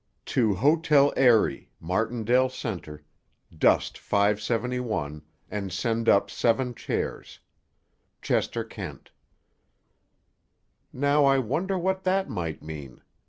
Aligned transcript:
"To 0.33 0.55
Hotel 0.55 1.13
Eyrie, 1.15 1.69
Martindale 1.79 2.49
Center: 2.49 3.03
Dust 3.55 3.99
571 3.99 5.21
and 5.51 5.71
send 5.71 6.09
up 6.09 6.31
seven 6.31 6.73
chairs. 6.73 7.39
Chester 8.19 8.63
Kent." 8.63 9.11
"Now 10.91 11.25
I 11.25 11.37
wonder 11.37 11.77
what 11.77 12.01
that 12.03 12.27
might 12.27 12.63
mean?" 12.63 13.03